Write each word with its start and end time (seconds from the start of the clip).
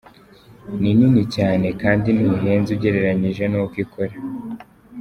Ni 0.81 0.91
nini 0.97 1.23
cyane 1.35 1.67
kandi 1.81 2.07
ntihenze 2.17 2.69
ugereranyije 2.75 3.43
n’uko 3.51 3.75
ikora. 3.83 4.13